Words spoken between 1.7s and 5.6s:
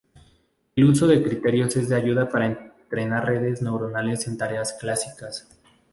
es de ayuda para entrenar redes neuronales en tareas clásicas.